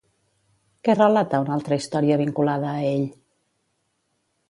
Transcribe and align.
Què 0.87 0.95
relata 0.95 1.43
una 1.45 1.55
altra 1.57 1.79
història 1.81 2.19
vinculada 2.25 2.73
a 2.75 2.83
ell? 2.97 3.07